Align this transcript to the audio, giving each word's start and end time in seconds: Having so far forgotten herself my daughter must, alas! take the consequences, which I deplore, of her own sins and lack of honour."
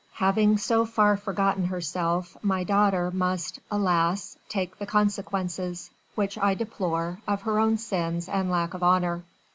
Having 0.15 0.57
so 0.57 0.83
far 0.83 1.15
forgotten 1.15 1.65
herself 1.65 2.35
my 2.41 2.63
daughter 2.63 3.11
must, 3.11 3.59
alas! 3.69 4.35
take 4.49 4.79
the 4.79 4.87
consequences, 4.87 5.91
which 6.15 6.39
I 6.39 6.55
deplore, 6.55 7.19
of 7.27 7.43
her 7.43 7.59
own 7.59 7.77
sins 7.77 8.27
and 8.27 8.49
lack 8.49 8.73
of 8.73 8.81
honour." 8.81 9.21